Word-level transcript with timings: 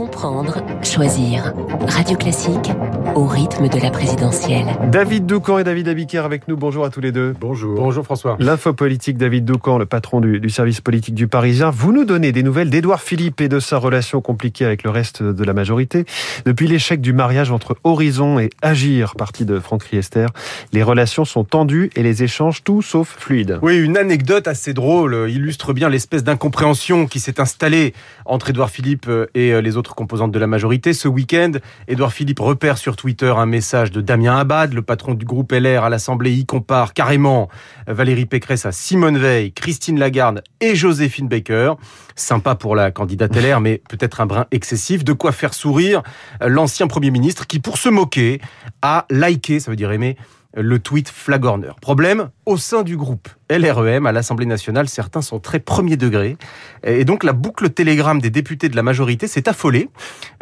Comprendre, 0.00 0.62
choisir. 0.82 1.52
Radio 1.86 2.16
Classique 2.16 2.70
au 3.14 3.26
rythme 3.26 3.68
de 3.68 3.78
la 3.78 3.90
présidentielle. 3.90 4.64
David 4.90 5.26
Doucan 5.26 5.58
et 5.58 5.64
David 5.64 5.88
Abiker 5.88 6.24
avec 6.24 6.48
nous. 6.48 6.56
Bonjour 6.56 6.86
à 6.86 6.90
tous 6.90 7.02
les 7.02 7.12
deux. 7.12 7.34
Bonjour. 7.38 7.74
Bonjour 7.74 8.02
François. 8.02 8.36
L'info 8.40 8.72
politique, 8.72 9.18
David 9.18 9.44
Doucan, 9.44 9.76
le 9.76 9.84
patron 9.84 10.22
du, 10.22 10.40
du, 10.40 10.48
service 10.48 10.80
politique 10.80 11.14
du 11.14 11.28
Parisien. 11.28 11.68
Vous 11.68 11.92
nous 11.92 12.06
donnez 12.06 12.32
des 12.32 12.42
nouvelles 12.42 12.70
d'Édouard 12.70 13.02
Philippe 13.02 13.42
et 13.42 13.50
de 13.50 13.60
sa 13.60 13.76
relation 13.76 14.22
compliquée 14.22 14.64
avec 14.64 14.84
le 14.84 14.90
reste 14.90 15.22
de 15.22 15.44
la 15.44 15.52
majorité. 15.52 16.06
Depuis 16.46 16.66
l'échec 16.66 17.02
du 17.02 17.12
mariage 17.12 17.50
entre 17.50 17.76
Horizon 17.84 18.38
et 18.38 18.48
Agir, 18.62 19.16
parti 19.16 19.44
de 19.44 19.58
Franck 19.58 19.82
Riester, 19.82 20.28
les 20.72 20.82
relations 20.82 21.26
sont 21.26 21.44
tendues 21.44 21.90
et 21.94 22.02
les 22.02 22.22
échanges 22.22 22.64
tout 22.64 22.80
sauf 22.80 23.16
fluides. 23.18 23.58
Oui, 23.60 23.76
une 23.76 23.98
anecdote 23.98 24.48
assez 24.48 24.72
drôle 24.72 25.28
illustre 25.28 25.74
bien 25.74 25.90
l'espèce 25.90 26.24
d'incompréhension 26.24 27.06
qui 27.06 27.20
s'est 27.20 27.38
installée 27.38 27.92
entre 28.24 28.48
Édouard 28.48 28.70
Philippe 28.70 29.10
et 29.34 29.60
les 29.60 29.76
autres 29.76 29.89
composantes 29.94 30.32
de 30.32 30.38
la 30.38 30.46
majorité. 30.46 30.92
Ce 30.92 31.08
week-end, 31.08 31.52
Édouard 31.88 32.12
Philippe 32.12 32.40
repère 32.40 32.78
sur 32.78 32.96
Twitter 32.96 33.32
un 33.36 33.46
message 33.46 33.90
de 33.90 34.00
Damien 34.00 34.36
Abad, 34.38 34.72
le 34.72 34.82
patron 34.82 35.14
du 35.14 35.24
groupe 35.24 35.52
LR 35.52 35.84
à 35.84 35.90
l'Assemblée, 35.90 36.32
y 36.32 36.46
compare 36.46 36.94
carrément 36.94 37.48
Valérie 37.86 38.26
Pécresse 38.26 38.66
à 38.66 38.72
Simone 38.72 39.18
Veil, 39.18 39.52
Christine 39.52 39.98
Lagarde 39.98 40.42
et 40.60 40.74
Joséphine 40.74 41.28
Baker. 41.28 41.74
Sympa 42.14 42.54
pour 42.54 42.76
la 42.76 42.90
candidate 42.90 43.34
LR, 43.34 43.60
mais 43.60 43.82
peut-être 43.88 44.20
un 44.20 44.26
brin 44.26 44.46
excessif. 44.50 45.04
De 45.04 45.12
quoi 45.12 45.32
faire 45.32 45.54
sourire 45.54 46.02
l'ancien 46.40 46.86
Premier 46.86 47.10
ministre 47.10 47.46
qui, 47.46 47.60
pour 47.60 47.78
se 47.78 47.88
moquer, 47.88 48.40
a 48.82 49.06
liké, 49.10 49.60
ça 49.60 49.70
veut 49.70 49.76
dire 49.76 49.92
aimer, 49.92 50.16
le 50.54 50.78
tweet 50.78 51.08
Flagorner. 51.08 51.72
Problème, 51.80 52.30
au 52.50 52.56
sein 52.56 52.82
du 52.82 52.96
groupe 52.96 53.28
LREM 53.48 54.06
à 54.06 54.12
l'Assemblée 54.12 54.46
nationale, 54.46 54.88
certains 54.88 55.22
sont 55.22 55.38
très 55.38 55.60
premier 55.60 55.96
degré. 55.96 56.36
Et 56.84 57.04
donc 57.04 57.22
la 57.22 57.32
boucle 57.32 57.70
télégramme 57.70 58.20
des 58.20 58.30
députés 58.30 58.68
de 58.68 58.74
la 58.74 58.82
majorité 58.82 59.28
s'est 59.28 59.48
affolée. 59.48 59.88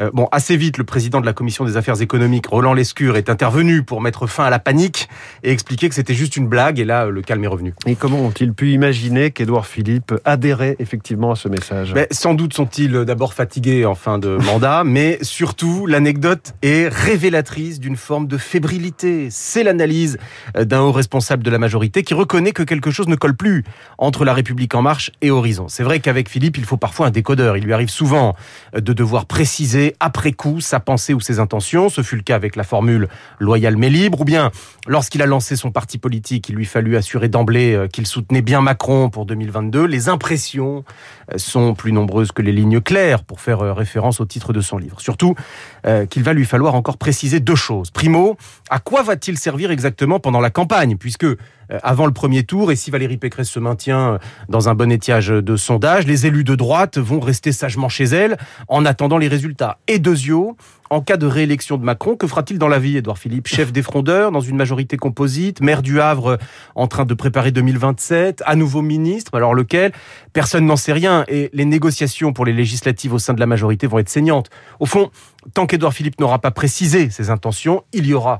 Euh, 0.00 0.10
bon, 0.14 0.26
assez 0.32 0.56
vite, 0.56 0.78
le 0.78 0.84
président 0.84 1.20
de 1.20 1.26
la 1.26 1.34
commission 1.34 1.66
des 1.66 1.76
affaires 1.76 2.00
économiques, 2.00 2.46
Roland 2.46 2.72
Lescure, 2.72 3.18
est 3.18 3.28
intervenu 3.28 3.82
pour 3.82 4.00
mettre 4.00 4.26
fin 4.26 4.44
à 4.44 4.50
la 4.50 4.58
panique 4.58 5.08
et 5.42 5.50
expliquer 5.50 5.90
que 5.90 5.94
c'était 5.94 6.14
juste 6.14 6.36
une 6.36 6.48
blague. 6.48 6.78
Et 6.78 6.86
là, 6.86 7.06
le 7.06 7.20
calme 7.20 7.44
est 7.44 7.48
revenu. 7.48 7.74
Et 7.84 7.94
comment 7.94 8.20
ont-ils 8.20 8.54
pu 8.54 8.72
imaginer 8.72 9.30
qu'Édouard 9.30 9.66
Philippe 9.66 10.14
adhérait 10.24 10.76
effectivement 10.78 11.32
à 11.32 11.36
ce 11.36 11.48
message? 11.48 11.92
Ben, 11.92 12.06
Sans 12.10 12.32
doute 12.32 12.54
sont-ils 12.54 13.04
d'abord 13.04 13.34
fatigués 13.34 13.84
en 13.84 13.94
fin 13.94 14.18
de 14.18 14.38
mandat, 14.46 14.82
mais 14.86 15.18
surtout, 15.20 15.84
l'anecdote 15.86 16.54
est 16.62 16.88
révélatrice 16.88 17.80
d'une 17.80 17.96
forme 17.96 18.28
de 18.28 18.38
fébrilité. 18.38 19.28
C'est 19.30 19.62
l'analyse 19.62 20.16
d'un 20.58 20.80
haut 20.80 20.92
responsable 20.92 21.42
de 21.42 21.50
la 21.50 21.58
majorité 21.58 21.97
qui 22.02 22.14
reconnaît 22.14 22.52
que 22.52 22.62
quelque 22.62 22.90
chose 22.90 23.08
ne 23.08 23.16
colle 23.16 23.36
plus 23.36 23.64
entre 23.98 24.24
la 24.24 24.34
République 24.34 24.74
en 24.74 24.82
marche 24.82 25.10
et 25.20 25.30
Horizon. 25.30 25.68
C'est 25.68 25.82
vrai 25.82 26.00
qu'avec 26.00 26.28
Philippe, 26.28 26.56
il 26.58 26.64
faut 26.64 26.76
parfois 26.76 27.06
un 27.06 27.10
décodeur. 27.10 27.56
Il 27.56 27.64
lui 27.64 27.72
arrive 27.72 27.90
souvent 27.90 28.34
de 28.74 28.92
devoir 28.92 29.26
préciser 29.26 29.94
après 30.00 30.32
coup 30.32 30.60
sa 30.60 30.80
pensée 30.80 31.14
ou 31.14 31.20
ses 31.20 31.38
intentions. 31.38 31.88
Ce 31.88 32.02
fut 32.02 32.16
le 32.16 32.22
cas 32.22 32.36
avec 32.36 32.56
la 32.56 32.64
formule 32.64 33.08
loyal 33.38 33.76
mais 33.76 33.90
libre. 33.90 34.20
Ou 34.20 34.24
bien, 34.24 34.50
lorsqu'il 34.86 35.22
a 35.22 35.26
lancé 35.26 35.56
son 35.56 35.70
parti 35.70 35.98
politique, 35.98 36.48
il 36.48 36.54
lui 36.54 36.64
fallut 36.66 36.96
assurer 36.96 37.28
d'emblée 37.28 37.86
qu'il 37.92 38.06
soutenait 38.06 38.42
bien 38.42 38.60
Macron 38.60 39.10
pour 39.10 39.26
2022. 39.26 39.84
Les 39.84 40.08
impressions 40.08 40.84
sont 41.36 41.74
plus 41.74 41.92
nombreuses 41.92 42.32
que 42.32 42.42
les 42.42 42.52
lignes 42.52 42.80
claires 42.80 43.24
pour 43.24 43.40
faire 43.40 43.60
référence 43.76 44.20
au 44.20 44.26
titre 44.26 44.52
de 44.52 44.60
son 44.60 44.78
livre. 44.78 45.00
Surtout 45.00 45.34
qu'il 46.10 46.22
va 46.22 46.32
lui 46.32 46.44
falloir 46.44 46.74
encore 46.74 46.98
préciser 46.98 47.40
deux 47.40 47.54
choses. 47.54 47.90
Primo, 47.90 48.36
à 48.70 48.78
quoi 48.78 49.02
va-t-il 49.02 49.38
servir 49.38 49.70
exactement 49.70 50.20
pendant 50.20 50.40
la 50.40 50.50
campagne? 50.50 50.96
Puisque 50.96 51.26
avant 51.82 52.06
le 52.06 52.12
premier 52.12 52.42
tour, 52.44 52.72
et 52.72 52.76
si 52.76 52.90
Valérie 52.90 53.16
Pécresse 53.16 53.50
se 53.50 53.58
maintient 53.58 54.18
dans 54.48 54.68
un 54.68 54.74
bon 54.74 54.90
étiage 54.90 55.28
de 55.28 55.56
sondage, 55.56 56.06
les 56.06 56.26
élus 56.26 56.44
de 56.44 56.54
droite 56.54 56.98
vont 56.98 57.20
rester 57.20 57.52
sagement 57.52 57.88
chez 57.88 58.04
elle 58.04 58.36
en 58.68 58.84
attendant 58.84 59.18
les 59.18 59.28
résultats. 59.28 59.78
Et 59.86 59.98
Dezio, 59.98 60.56
en 60.90 61.00
cas 61.00 61.16
de 61.16 61.26
réélection 61.26 61.76
de 61.76 61.84
Macron, 61.84 62.16
que 62.16 62.26
fera-t-il 62.26 62.58
dans 62.58 62.68
la 62.68 62.78
vie, 62.78 62.96
Édouard 62.96 63.18
Philippe? 63.18 63.46
Chef 63.48 63.72
des 63.72 63.82
frondeurs, 63.82 64.32
dans 64.32 64.40
une 64.40 64.56
majorité 64.56 64.96
composite, 64.96 65.60
maire 65.60 65.82
du 65.82 66.00
Havre 66.00 66.38
en 66.74 66.86
train 66.86 67.04
de 67.04 67.14
préparer 67.14 67.50
2027, 67.50 68.42
à 68.46 68.56
nouveau 68.56 68.82
ministre, 68.82 69.34
alors 69.34 69.54
lequel? 69.54 69.92
Personne 70.32 70.66
n'en 70.66 70.76
sait 70.76 70.92
rien, 70.92 71.24
et 71.28 71.50
les 71.52 71.64
négociations 71.64 72.32
pour 72.32 72.44
les 72.44 72.52
législatives 72.52 73.12
au 73.12 73.18
sein 73.18 73.34
de 73.34 73.40
la 73.40 73.46
majorité 73.46 73.86
vont 73.86 73.98
être 73.98 74.08
saignantes. 74.08 74.50
Au 74.80 74.86
fond, 74.86 75.10
tant 75.54 75.66
qu'Édouard 75.66 75.92
Philippe 75.92 76.20
n'aura 76.20 76.38
pas 76.38 76.50
précisé 76.50 77.10
ses 77.10 77.30
intentions, 77.30 77.82
il 77.92 78.06
y 78.06 78.14
aura 78.14 78.38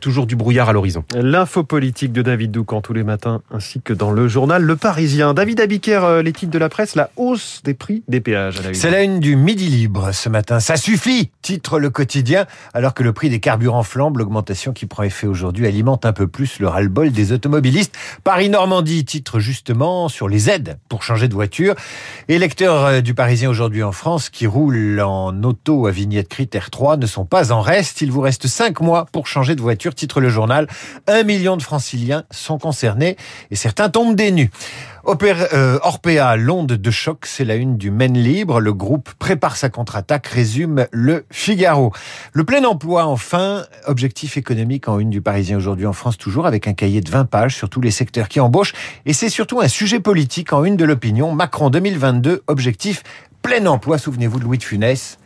toujours 0.00 0.26
du 0.26 0.36
brouillard 0.36 0.68
à 0.68 0.72
l'horizon. 0.72 1.04
L'info 1.14 1.62
politique 1.62 2.12
de 2.12 2.22
David 2.22 2.50
Doucan 2.50 2.80
tous 2.80 2.92
les 2.92 3.04
matins, 3.04 3.42
ainsi 3.52 3.80
que 3.80 3.92
dans 3.92 4.10
le 4.10 4.26
journal 4.28 4.62
Le 4.62 4.76
Parisien. 4.76 5.34
David 5.34 5.60
Abiker, 5.60 6.22
les 6.22 6.32
titres 6.32 6.52
de 6.52 6.58
la 6.58 6.68
presse, 6.68 6.94
la 6.94 7.10
hausse 7.16 7.60
des 7.64 7.74
prix 7.74 8.02
des 8.08 8.20
péages. 8.20 8.60
C'est 8.72 8.90
la 8.90 9.02
une 9.02 9.20
du 9.20 9.36
Midi 9.36 9.68
Libre 9.68 10.12
ce 10.12 10.28
matin. 10.28 10.58
Ça 10.58 10.76
suffit, 10.76 11.30
titre 11.42 11.78
le 11.78 11.85
quotidien, 11.88 12.46
alors 12.74 12.94
que 12.94 13.02
le 13.02 13.12
prix 13.12 13.30
des 13.30 13.40
carburants 13.40 13.82
flambe, 13.82 14.18
l'augmentation 14.18 14.72
qui 14.72 14.86
prend 14.86 15.02
effet 15.02 15.26
aujourd'hui 15.26 15.66
alimente 15.66 16.06
un 16.06 16.12
peu 16.12 16.28
plus 16.28 16.60
le 16.60 16.68
ras-le-bol 16.68 17.10
des 17.10 17.32
automobilistes. 17.32 17.96
Paris-Normandie 18.22 19.04
titre 19.04 19.40
justement 19.40 20.08
sur 20.08 20.28
les 20.28 20.50
aides 20.50 20.78
pour 20.88 21.02
changer 21.02 21.28
de 21.28 21.34
voiture. 21.34 21.74
Et 22.28 22.38
lecteurs 22.38 23.02
du 23.02 23.14
Parisien 23.14 23.50
aujourd'hui 23.50 23.82
en 23.82 23.92
France 23.92 24.30
qui 24.30 24.46
roulent 24.46 25.00
en 25.00 25.42
auto 25.42 25.86
à 25.86 25.90
vignette 25.90 26.28
critère 26.28 26.70
3 26.70 26.96
ne 26.96 27.06
sont 27.06 27.24
pas 27.24 27.52
en 27.52 27.60
reste. 27.60 28.00
Il 28.00 28.12
vous 28.12 28.20
reste 28.20 28.46
5 28.46 28.80
mois 28.80 29.06
pour 29.10 29.26
changer 29.26 29.54
de 29.54 29.62
voiture, 29.62 29.94
titre 29.94 30.20
le 30.20 30.28
journal. 30.28 30.68
Un 31.06 31.22
million 31.22 31.56
de 31.56 31.62
franciliens 31.62 32.24
sont 32.30 32.58
concernés 32.58 33.16
et 33.50 33.56
certains 33.56 33.88
tombent 33.88 34.14
des. 34.14 34.26
Euh, 35.08 35.78
Orpea, 35.82 36.36
l'onde 36.36 36.72
de 36.72 36.90
choc, 36.90 37.26
c'est 37.26 37.44
la 37.44 37.54
une 37.54 37.76
du 37.76 37.92
Maine 37.92 38.18
Libre. 38.18 38.60
Le 38.60 38.72
groupe 38.72 39.08
prépare 39.20 39.56
sa 39.56 39.68
contre-attaque, 39.68 40.26
résume 40.26 40.86
le 40.90 41.24
Figaro. 41.30 41.92
Le 42.32 42.42
plein 42.42 42.64
emploi, 42.64 43.06
enfin, 43.06 43.64
objectif 43.86 44.36
économique 44.36 44.88
en 44.88 44.98
une 44.98 45.10
du 45.10 45.22
Parisien 45.22 45.58
aujourd'hui 45.58 45.86
en 45.86 45.92
France, 45.92 46.18
toujours 46.18 46.46
avec 46.46 46.66
un 46.66 46.72
cahier 46.72 47.00
de 47.00 47.08
20 47.08 47.26
pages 47.26 47.54
sur 47.54 47.70
tous 47.70 47.80
les 47.80 47.92
secteurs 47.92 48.28
qui 48.28 48.40
embauchent. 48.40 48.72
Et 49.06 49.12
c'est 49.12 49.28
surtout 49.28 49.60
un 49.60 49.68
sujet 49.68 50.00
politique 50.00 50.52
en 50.52 50.64
une 50.64 50.76
de 50.76 50.84
l'opinion. 50.84 51.32
Macron 51.32 51.70
2022, 51.70 52.42
objectif 52.48 53.04
plein 53.42 53.64
emploi. 53.66 53.98
Souvenez-vous 53.98 54.40
de 54.40 54.44
Louis 54.44 54.58
de 54.58 54.64
Funès 54.64 55.18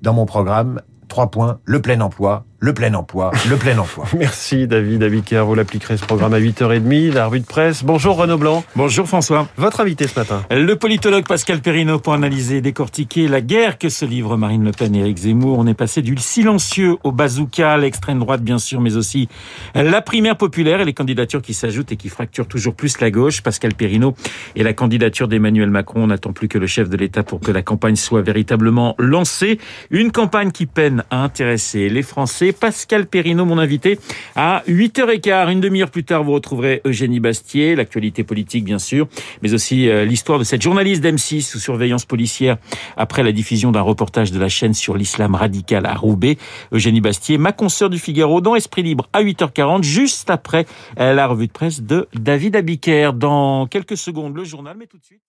dans 0.00 0.14
mon 0.14 0.24
programme. 0.24 0.80
Trois 1.08 1.30
points, 1.30 1.60
le 1.64 1.82
plein 1.82 2.00
emploi, 2.00 2.46
le 2.58 2.72
plein 2.72 2.94
emploi, 2.94 3.30
le 3.48 3.56
plein 3.56 3.76
emploi. 3.78 4.06
Merci 4.18 4.66
David 4.66 5.02
Abiker, 5.02 5.44
vous 5.44 5.54
l'appliquerez 5.54 5.96
ce 5.96 6.04
programme 6.04 6.32
à 6.32 6.40
8h30, 6.40 7.12
la 7.12 7.26
revue 7.26 7.40
de 7.40 7.46
presse. 7.46 7.84
Bonjour 7.84 8.16
Renaud 8.16 8.38
Blanc. 8.38 8.64
Bonjour 8.74 9.06
François. 9.06 9.48
Votre 9.56 9.80
invité 9.80 10.08
ce 10.08 10.18
matin. 10.18 10.42
Le 10.50 10.74
politologue 10.76 11.26
Pascal 11.26 11.60
Perrino 11.60 11.98
pour 11.98 12.14
analyser 12.14 12.56
et 12.56 12.60
décortiquer 12.60 13.28
la 13.28 13.40
guerre 13.40 13.78
que 13.78 13.88
se 13.88 14.04
livrent 14.04 14.36
Marine 14.36 14.64
Le 14.64 14.72
Pen 14.72 14.94
et 14.94 15.00
Éric 15.00 15.18
Zemmour. 15.18 15.58
On 15.58 15.66
est 15.66 15.74
passé 15.74 16.00
du 16.00 16.16
silencieux 16.16 16.96
au 17.04 17.12
bazooka, 17.12 17.76
l'extrême 17.76 18.20
droite 18.20 18.42
bien 18.42 18.58
sûr, 18.58 18.80
mais 18.80 18.96
aussi 18.96 19.28
la 19.74 20.00
primaire 20.00 20.36
populaire 20.36 20.80
et 20.80 20.84
les 20.84 20.94
candidatures 20.94 21.42
qui 21.42 21.52
s'ajoutent 21.52 21.92
et 21.92 21.96
qui 21.96 22.08
fracturent 22.08 22.48
toujours 22.48 22.74
plus 22.74 23.00
la 23.00 23.10
gauche. 23.10 23.42
Pascal 23.42 23.74
Perrino 23.74 24.14
et 24.54 24.62
la 24.62 24.72
candidature 24.72 25.28
d'Emmanuel 25.28 25.70
Macron. 25.70 26.04
On 26.04 26.06
n'attend 26.06 26.32
plus 26.32 26.48
que 26.48 26.58
le 26.58 26.66
chef 26.66 26.88
de 26.88 26.96
l'État 26.96 27.22
pour 27.22 27.40
que 27.40 27.50
la 27.50 27.62
campagne 27.62 27.96
soit 27.96 28.22
véritablement 28.22 28.94
lancée. 28.98 29.58
Une 29.90 30.10
campagne 30.10 30.52
qui 30.52 30.66
peine 30.66 31.04
à 31.10 31.22
intéresser 31.22 31.88
les 31.88 32.02
Français. 32.02 32.45
Pascal 32.52 33.06
Perrino, 33.06 33.44
mon 33.44 33.58
invité, 33.58 33.98
à 34.34 34.62
8h15. 34.68 35.50
Une 35.50 35.60
demi-heure 35.60 35.90
plus 35.90 36.04
tard, 36.04 36.24
vous 36.24 36.32
retrouverez 36.32 36.80
Eugénie 36.84 37.20
Bastier, 37.20 37.74
l'actualité 37.76 38.24
politique, 38.24 38.64
bien 38.64 38.78
sûr, 38.78 39.08
mais 39.42 39.54
aussi 39.54 39.88
l'histoire 40.04 40.38
de 40.38 40.44
cette 40.44 40.62
journaliste 40.62 41.02
d'M6 41.02 41.42
sous 41.42 41.58
surveillance 41.58 42.04
policière 42.04 42.56
après 42.96 43.22
la 43.22 43.32
diffusion 43.32 43.72
d'un 43.72 43.80
reportage 43.80 44.32
de 44.32 44.38
la 44.38 44.48
chaîne 44.48 44.74
sur 44.74 44.96
l'islam 44.96 45.34
radical 45.34 45.86
à 45.86 45.94
Roubaix. 45.94 46.36
Eugénie 46.72 47.00
Bastier, 47.00 47.38
ma 47.38 47.52
consoeur 47.52 47.90
du 47.90 47.98
Figaro, 47.98 48.40
dans 48.40 48.54
Esprit 48.54 48.82
Libre 48.82 49.08
à 49.12 49.22
8h40, 49.22 49.82
juste 49.82 50.30
après 50.30 50.66
la 50.96 51.26
revue 51.26 51.46
de 51.46 51.52
presse 51.52 51.82
de 51.82 52.08
David 52.14 52.56
Abiker. 52.56 53.12
Dans 53.14 53.66
quelques 53.66 53.96
secondes, 53.96 54.36
le 54.36 54.44
journal, 54.44 54.76
mais 54.78 54.86
tout 54.86 54.98
de 54.98 55.04
suite. 55.04 55.20